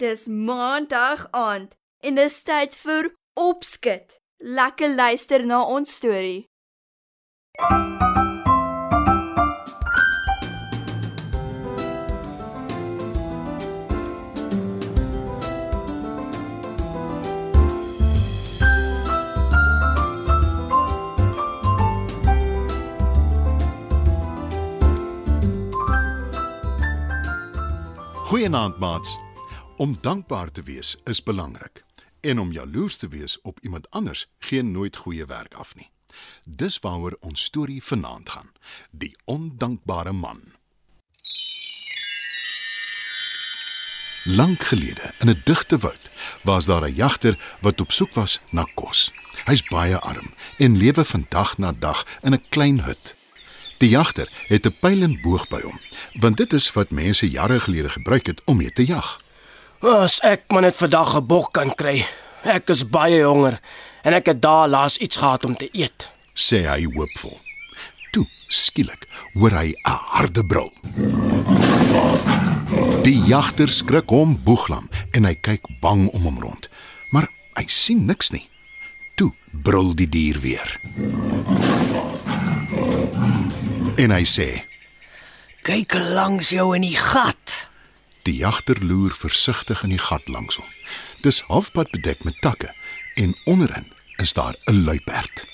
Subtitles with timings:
[0.00, 4.16] Dis maandag aand en dis tyd vir opskud.
[4.38, 6.48] Lekker luister na ons storie.
[28.30, 29.29] Goeienaand maats.
[29.80, 31.84] Om dankbaar te wees is belangrik
[32.20, 35.90] en om jaloers te wees op iemand anders gee nooit goeie werk af nie.
[36.44, 38.52] Dis waaroor ons storie vanaand gaan.
[38.90, 40.40] Die ondankbare man.
[44.24, 46.10] Lank gelede in 'n digte woud
[46.42, 49.12] was daar 'n jagter wat op soek was na kos.
[49.44, 53.16] Hy's baie arm en lewe van dag na dag in 'n klein hut.
[53.78, 55.80] Die jagter het 'n pyl en boog by hom,
[56.20, 59.18] want dit is wat mense jare gelede gebruik het om mee te jag.
[59.80, 62.04] As ek maar net vandag 'n bok kan kry.
[62.44, 63.60] Ek is baie honger
[64.04, 66.10] en ek het daar laas iets gehad om te eet.
[66.34, 67.40] sê hy hoopvol.
[68.12, 70.72] Toe, skielik, hoor hy 'n harde brul.
[73.02, 76.68] Die jagter skrik hom boeglam en hy kyk bang om hom rond,
[77.10, 78.48] maar hy sien niks nie.
[79.16, 80.80] Toe brul die dier weer.
[83.96, 84.64] En hy sê:
[85.62, 87.69] Kyk langs jou in die gat.
[88.30, 90.66] Die jagter loer versigtig in die gat langs hom.
[91.24, 92.68] Dis halfpad bedek met takke
[93.18, 93.88] en onderin
[94.22, 95.44] is daar 'n luiperd.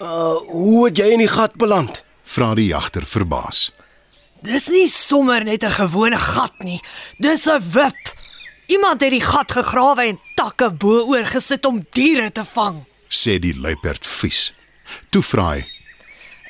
[0.00, 2.04] Uh, hoe het jy in die gat beland?
[2.24, 3.72] Vra die jagter verbaas.
[4.40, 6.80] Dis nie sommer net 'n gewone gat nie.
[7.18, 8.02] Dis 'n wip.
[8.66, 12.84] Iemand het die gat gegrawe en takke bo-oor gesit om diere te vang.
[13.08, 14.52] sê die luiperd vies.
[15.10, 15.66] Toe vra hy: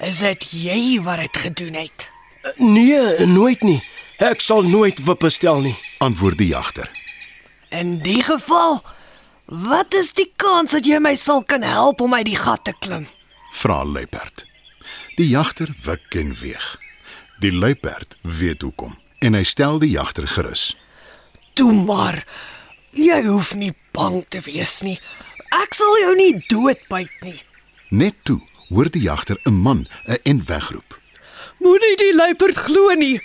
[0.00, 2.10] Is dit jy wat dit gedoen het?
[2.56, 3.82] Nee, nooit nie.
[4.22, 5.74] Ek sal nooit wippe stel nie.
[5.98, 6.90] antwoord die jagter.
[7.70, 8.82] In die geval,
[9.46, 12.74] wat is die kans dat jy my sal kan help om uit die gat te
[12.78, 13.08] klim?
[13.52, 14.44] Vra luiperd.
[15.18, 16.78] Die jagter wik en weeg.
[17.42, 20.76] Die luiperd weet hoekom en hy stel die jagter gerus.
[21.58, 22.22] Toe maar.
[22.94, 24.98] Jy hoef nie bang te wees nie.
[25.64, 27.38] Ek sal jou nie doodbyt nie.
[27.90, 28.38] Net toe
[28.70, 31.00] hoor die jagter 'n man 'n en wegroep.
[31.58, 33.20] Moenie die luiperd glo nie.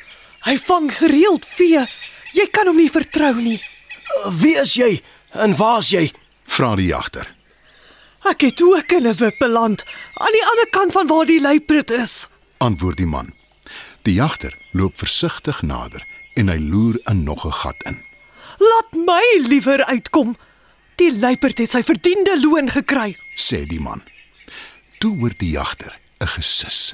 [0.45, 1.85] Hy vang gereeld vee.
[2.33, 3.61] Jy kan hom nie vertrou nie.
[4.39, 5.01] Wie is jy
[5.33, 6.11] en waar's jy?
[6.47, 7.27] Vra die jagter.
[8.27, 9.83] Ek het ook in 'n wip beland
[10.13, 12.27] aan die ander kant van waar die luiperd is.
[12.57, 13.33] Antwoord die man.
[14.03, 16.03] Die jagter loop versigtig nader
[16.35, 18.03] en hy loer in nog 'n gat in.
[18.57, 20.37] Laat my liewer uitkom.
[20.95, 23.17] Die luiperd het sy verdiende loon gekry.
[23.35, 24.01] sê die man.
[24.99, 26.93] Toe hoor die jagter 'n gesis.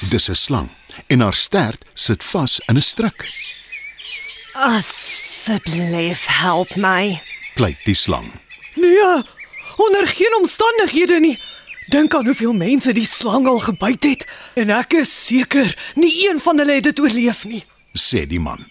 [0.00, 0.68] Dis 'n slang
[1.06, 3.28] en haar stert sit vas in 'n struik.
[4.52, 7.22] Asseblief help my.
[7.54, 8.30] Pleit die slang.
[8.74, 9.22] Nee,
[9.76, 11.40] onder geen omstandighede nie.
[11.86, 16.40] Dink aan hoeveel mense die slang al gebyt het en ek is seker nie een
[16.40, 17.64] van hulle het dit oorleef nie.
[17.92, 18.66] sê die man.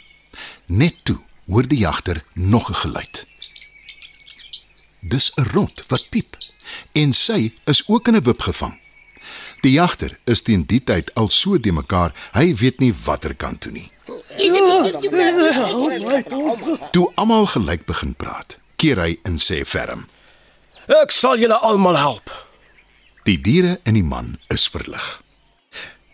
[0.65, 3.25] Net toe hoor die jagter nog 'n geluid.
[5.01, 6.37] Dis 'n rot wat piep
[6.91, 8.79] en sy is ook in 'n wip gevang.
[9.61, 13.61] Die jagter is teen die tyd al so de mekaar, hy weet nie watter kant
[13.65, 13.89] toe nie.
[16.91, 20.05] Toe almal gelyk begin praat, keer hy en sê ferm:
[20.87, 22.29] Ek sal julle almal help.
[23.25, 25.21] "Die diere en die man is verlig."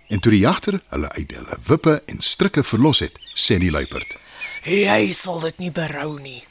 [0.10, 4.18] En toe die jagter hulle uit hulle wippe en strikke verlos het, sê die luiperd:
[4.64, 6.44] Jy sal dit nie berou nie.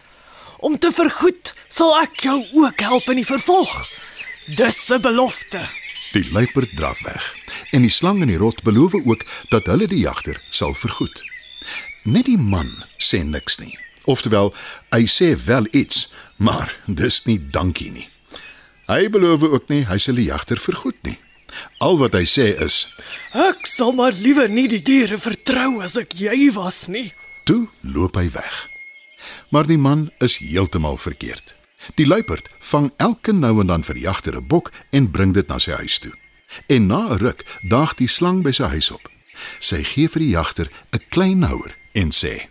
[0.59, 3.89] Om te vergoed sal ek jou ook help in die vervolg.
[4.47, 5.82] Dis 'n belofte.
[6.13, 7.25] Die luiperd draf weg
[7.73, 11.23] en die slang en die rot beloof ook dat hulle die jagter sal vergoed.
[12.05, 12.69] Net die man
[13.01, 13.79] sê niks nie.
[14.05, 14.51] Oftewel,
[14.93, 18.09] hy sê wel iets, maar dis nie dankie nie.
[18.91, 21.17] Hy beloof ook nie hy sal die jagter vergoed nie.
[21.81, 22.87] Al wat hy sê is:
[23.33, 27.13] Ek sal maar liewer nie die diere vertrou as ek jy was nie.
[27.45, 28.69] "Toe loop hy weg."
[29.49, 31.55] Maar die man is heeltemal verkeerd.
[31.95, 35.59] Die luiperd vang elke nou en dan vir jagter 'n bok en bring dit na
[35.59, 36.13] sy huis toe.
[36.67, 39.11] En na 'n ruk daag die slang by sy huis op.
[39.59, 42.49] Sy gee vir die jagter 'n klein houer en sê: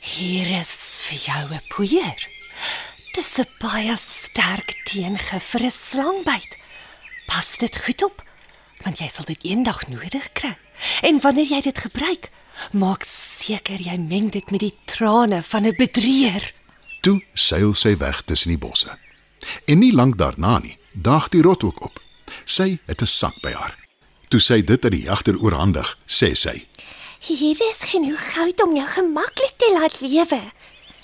[0.00, 0.72] Hier is
[1.06, 2.28] vir jou 'n poeier.
[3.12, 6.58] Dis 'n baie sterk teengif vir 'n slangbyt.
[7.26, 8.22] Pas dit goed op,
[8.84, 10.56] want jy sal dit eendag nodig kry.
[11.02, 12.30] En wanneer jy dit gebruik,
[12.72, 16.52] maak seker jy meng dit met die trane van 'n bedrieër.
[17.00, 18.98] Toe seil sy weg tussen die bosse.
[19.64, 22.00] En nie lank daarna nie, daag die rot ook op.
[22.44, 23.78] Sy het 'n sak by haar.
[24.28, 26.66] Toe sy dit aan die jagter oorhandig, sê sy:
[27.20, 30.42] Hier is genoeg goud om jou gemaklik te laat lewe.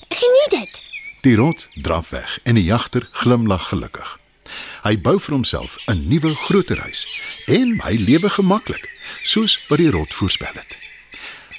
[0.08, 0.82] Geniet dit.
[1.20, 4.18] Die rot draf weg en die jagter glimlag gelukkig.
[4.82, 7.06] Hy bou vir homself 'n nuwe groter huis
[7.46, 8.88] en hy lewe gemaklik,
[9.22, 10.76] soos wat die rot voorspel het.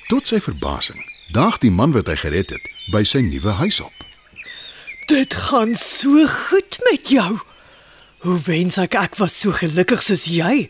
[0.07, 3.93] Tot sy verbasing daag die man wat hy gered het by sy nuwe huis op.
[5.07, 7.37] Dit gaan so goed met jou.
[8.19, 10.67] Hoe wens ek ek was so gelukkig soos jy.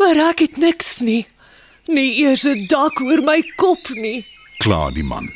[0.00, 1.26] Maar ek het niks nie.
[1.86, 4.24] Nie eers 'n dak oor my kop nie.
[4.64, 5.28] Kla die man.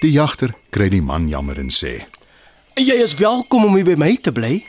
[0.00, 2.06] Die jagter kry die man jammer en sê:
[2.76, 4.64] Jy is welkom om hier by my te bly.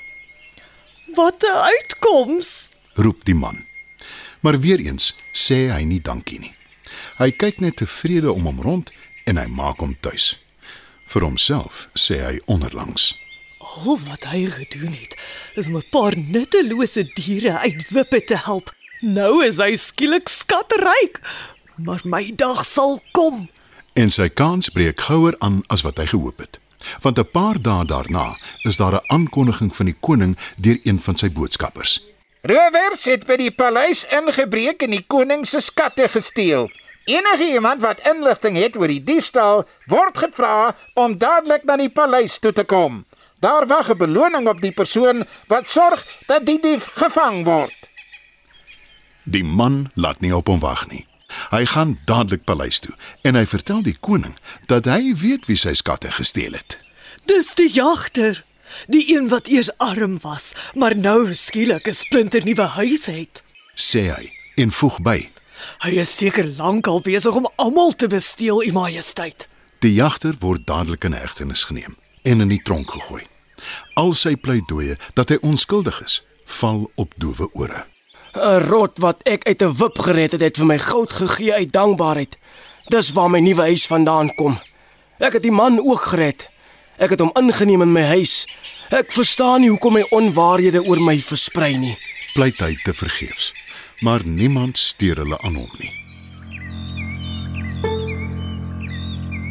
[1.13, 2.69] Wat 'n uitkoms.
[2.95, 3.65] roep die man.
[4.41, 6.55] Maar weer eens sê hy nie dankie nie.
[7.17, 8.91] Hy kyk net tevrede om hom rond
[9.25, 10.37] en hy maak hom tuis.
[11.11, 13.09] Vir homself sê hy onderlangs:
[13.59, 15.17] Al wat hy gedoen het,
[15.59, 18.71] is om 'n paar nuttelose diere uit wippe te help.
[19.01, 21.19] Nou is hy skielik skatryk.
[21.75, 23.49] Maar my dag sal kom.
[23.93, 26.59] En sy kans breek gouer aan as wat hy gehoop het.
[27.01, 31.17] Want 'n paar dae daarna is daar 'n aankondiging van die koning deur een van
[31.17, 31.99] sy boodskappers.
[32.41, 36.71] Rowers het by die paleis ingebreek en die koning se skatte gesteel.
[37.05, 42.37] Enige iemand wat inligting het oor die diefstal, word gevra om dadelik na die paleis
[42.39, 43.05] toe te kom.
[43.41, 47.89] Daar wag 'n beloning op die persoon wat sorg dat die dief gevang word.
[49.23, 51.07] Die man laat nie op hom wag nie.
[51.49, 55.73] Hy gaan dadelik paleis toe en hy vertel die koning dat hy weet wie sy
[55.73, 56.77] skatte gesteel het.
[57.25, 58.43] Dis die jagter,
[58.87, 63.43] die een wat eers arm was, maar nou skielik 'n splinternuwe huis het.
[63.75, 65.29] Sê hy en voeg by:
[65.83, 69.47] Hy is seker lankal besig om almal te besteel, U Majesteit.
[69.79, 73.23] Die jagter word dadelik in hegtenis geneem en in die tronk gegooi.
[73.93, 77.85] Al sy pleidooie dat hy onskuldig is, val op doewe ore.
[78.33, 81.71] 'n Rot wat ek uit 'n wip gered het, het vir my goud gegee uit
[81.71, 82.37] dankbaarheid.
[82.87, 84.59] Dis waar my nuwe huis vandaan kom.
[85.19, 86.49] Ek het die man ook gered.
[86.97, 88.45] Ek het hom ingeneem in my huis.
[88.89, 91.97] Ek verstaan nie hoekom hy onwaarhede oor my versprei nie.
[92.33, 93.53] Pleit hy te vergeefs,
[94.01, 95.93] maar niemand steur hulle aan hom nie.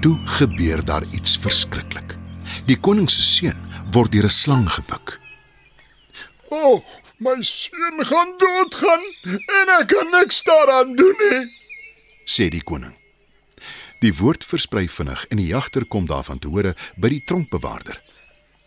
[0.00, 2.16] Toe gebeur daar iets verskriklik.
[2.66, 5.18] Die koning se seun word deur 'n slang gepik.
[6.48, 6.84] O, oh,
[7.16, 9.04] my seun gaan doodgaan
[9.58, 11.58] en ek kan niks daaraan doen nie.
[12.24, 12.94] sê die koning.
[14.00, 18.00] Die woord versprei vinnig en die jagter kom daarvan te hore by die tronkbewaarder.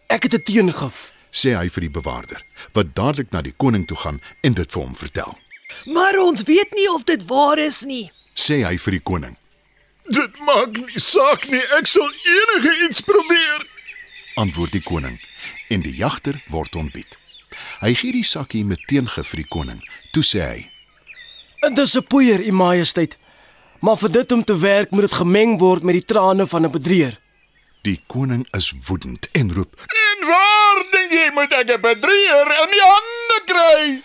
[0.08, 1.12] Ek het 'n teengif.
[1.32, 4.82] Sê hy vir die bewaarder, wat dadelik na die koning toe gaan en dit vir
[4.82, 5.38] hom vertel.
[5.86, 8.12] Maar ons weet nie of dit waar is nie.
[8.34, 9.38] Sê hy vir die koning.
[10.10, 13.68] Dit maak nie saak nie, ek sal enige iets probeer.
[14.36, 15.20] antwoord die koning
[15.70, 17.18] en die jagter word ontbied.
[17.82, 19.84] Hy gee die sakkie met teengif vir die koning.
[20.12, 20.70] Toe sê hy:
[21.74, 23.18] Dis 'n poeier, U Majesteit.
[23.80, 26.72] Maar vir dit om te werk moet dit gemeng word met die trane van 'n
[26.72, 27.20] bedrieër.
[27.84, 32.70] "Die koning is woedend en roep: En waar dink jy moet ek 'n bedrieër in
[32.72, 34.02] die hande kry?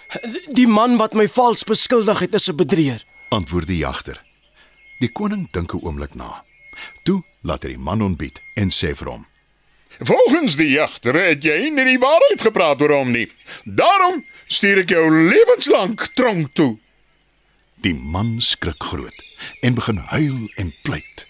[0.53, 3.03] Die man wat my vals beskuldig het, is 'n bedrieër.
[3.29, 4.21] antwoord die jagter.
[5.01, 6.45] Die koning dink 'n oomblik na.
[7.05, 9.27] Toe laat hy die man ontbied en sê vir hom:
[9.99, 13.31] Volgens die jagter het jy nie die waarheid gepraat oor hom nie.
[13.65, 16.79] Daarom stuur ek jou lewenslank tronk toe.
[17.83, 19.23] Die man skrik groot
[19.61, 21.27] en begin huil en pleit.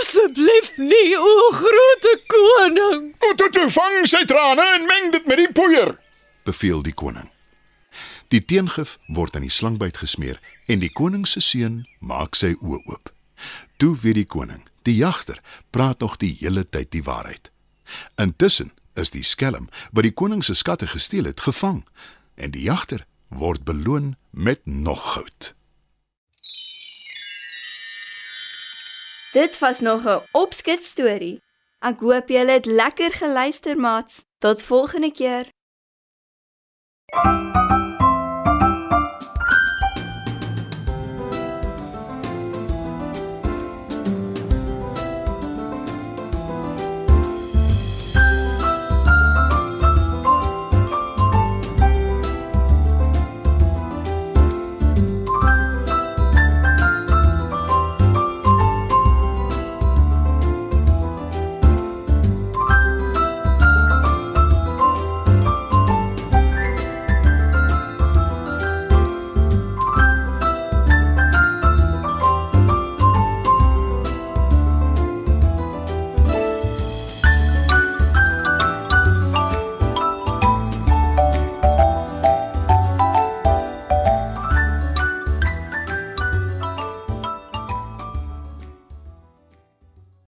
[0.00, 3.14] Asseblief nie, o grote koning.
[3.20, 5.94] O, toe toe vang sy trane en meng dit met die poeier.
[6.44, 7.30] Beveel die koning.
[8.28, 12.80] Die teengif word aan die slangbyt gesmeer en die koning se seun maak sy oë
[12.90, 13.12] oop.
[13.76, 17.50] Toe weet die koning, die jagter praat nog die hele tyd die waarheid.
[18.16, 21.84] Intussen is die skelm wat die koning se skatte gesteel het, gevang
[22.34, 25.54] en die jagter word beloon met nog goud.
[29.34, 31.42] Dit was nog 'n opskets storie.
[31.78, 34.24] Ek hoop julle het lekker geluister, maats.
[34.38, 35.53] Tot volgende keer.
[37.12, 37.83] you